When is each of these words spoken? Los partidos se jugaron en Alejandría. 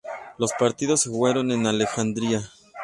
Los 0.39 0.51
partidos 0.53 1.01
se 1.01 1.09
jugaron 1.09 1.51
en 1.51 1.67
Alejandría. 1.67 2.41